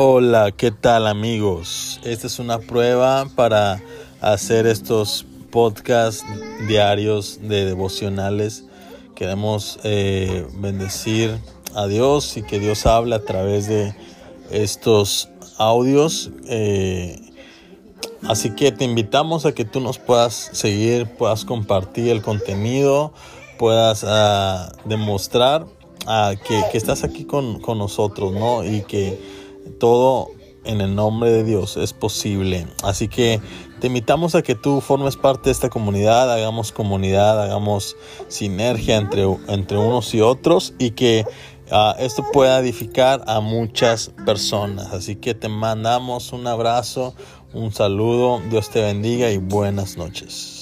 [0.00, 1.98] Hola, ¿qué tal amigos?
[2.04, 3.82] Esta es una prueba para
[4.20, 6.24] hacer estos podcasts
[6.68, 8.64] diarios de devocionales.
[9.16, 11.36] Queremos eh, bendecir
[11.74, 13.92] a Dios y que Dios hable a través de
[14.52, 16.30] estos audios.
[16.46, 17.20] Eh,
[18.22, 23.12] así que te invitamos a que tú nos puedas seguir, puedas compartir el contenido,
[23.58, 28.62] puedas uh, demostrar uh, que, que, estás aquí con, con nosotros, ¿no?
[28.62, 30.28] Y que todo
[30.64, 32.66] en el nombre de Dios es posible.
[32.82, 33.40] Así que
[33.80, 37.96] te invitamos a que tú formes parte de esta comunidad, hagamos comunidad, hagamos
[38.28, 41.24] sinergia entre, entre unos y otros y que
[41.70, 44.92] uh, esto pueda edificar a muchas personas.
[44.92, 47.14] Así que te mandamos un abrazo,
[47.54, 50.57] un saludo, Dios te bendiga y buenas noches.